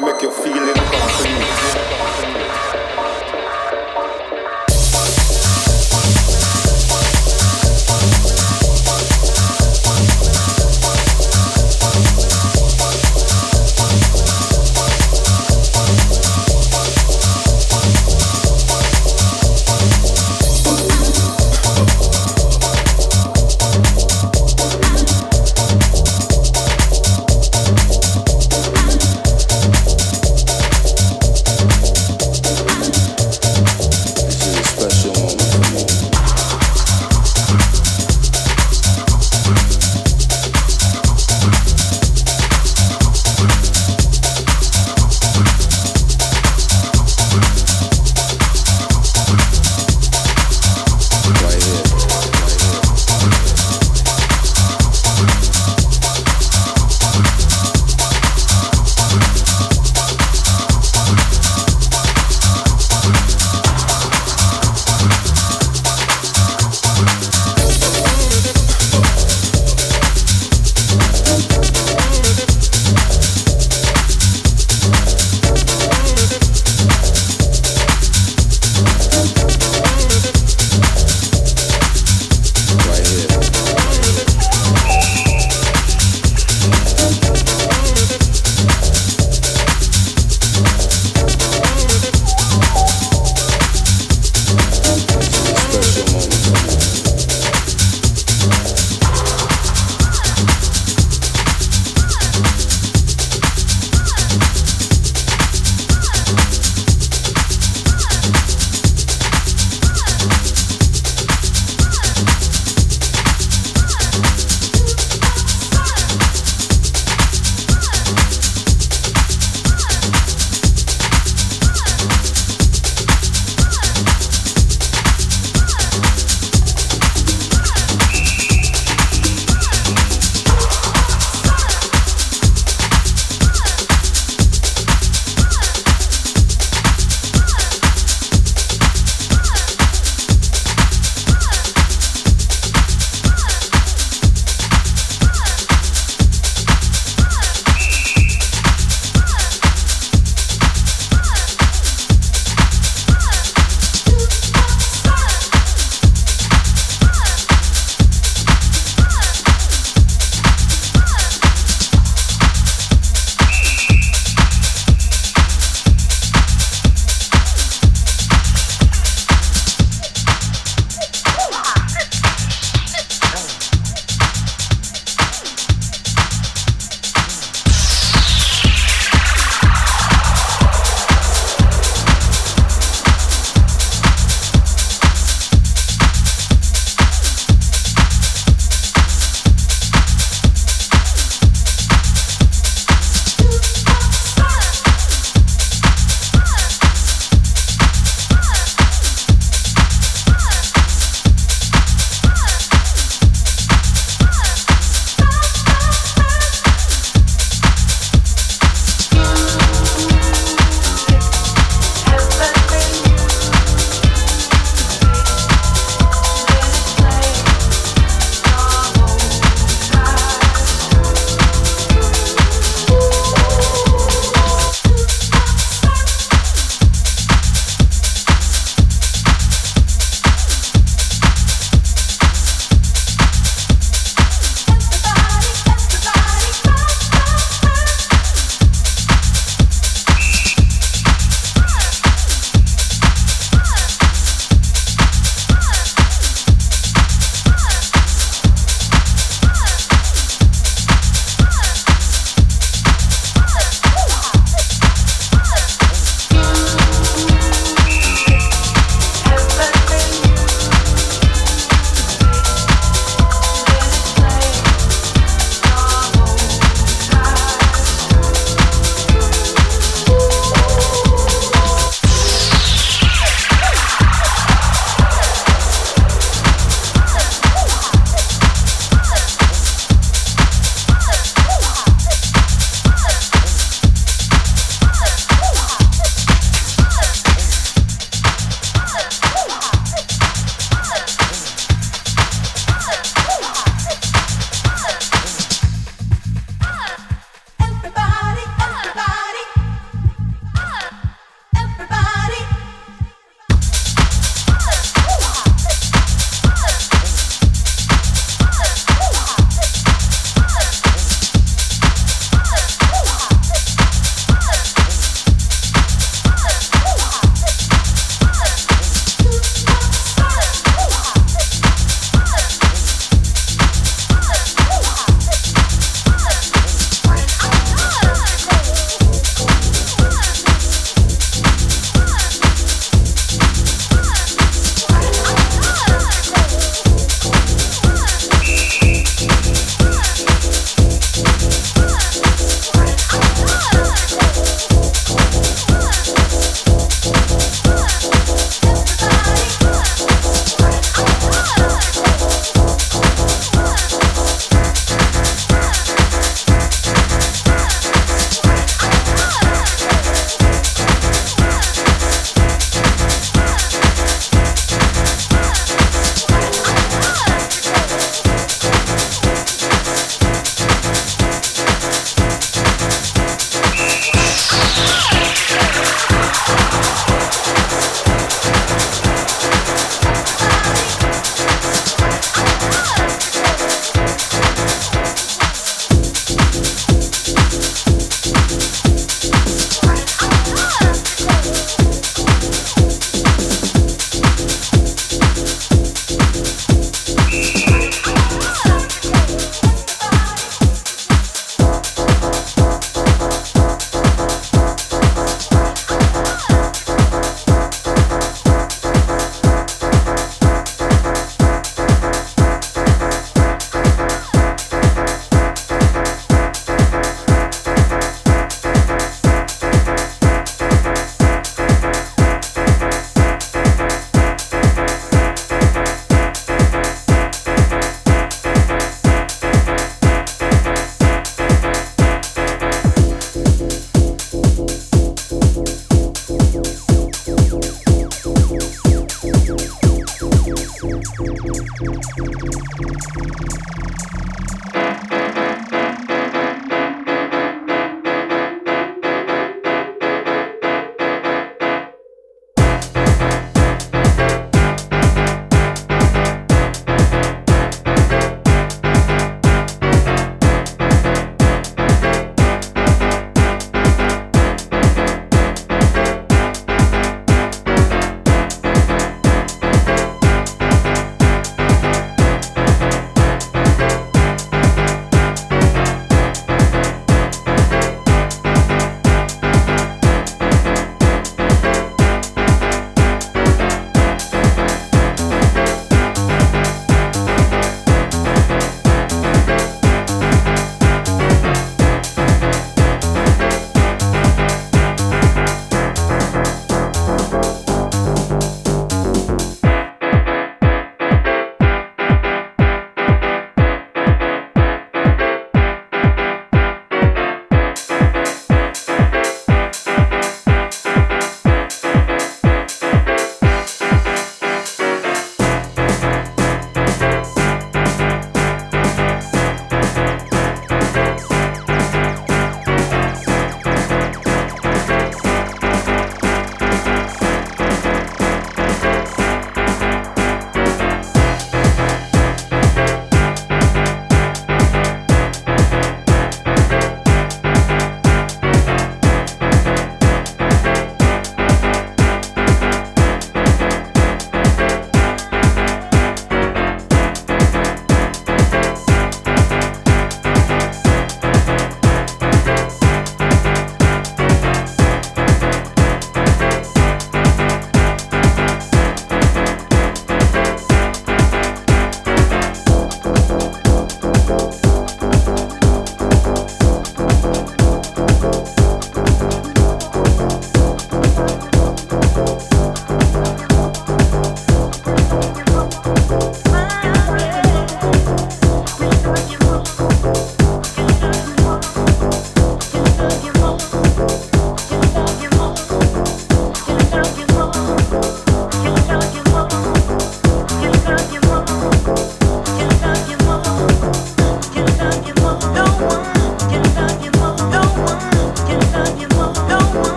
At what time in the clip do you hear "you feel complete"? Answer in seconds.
0.22-2.79